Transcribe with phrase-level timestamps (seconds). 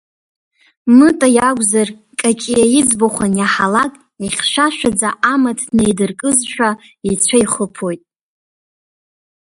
[0.97, 1.89] Мыта иакәзар,
[2.19, 3.93] Каҷиа иӡбахә аниаҳалак,
[4.25, 6.69] ихьшәашәаӡа амаҭ неидыркызшәа
[7.11, 8.01] ицәа ихыԥоит.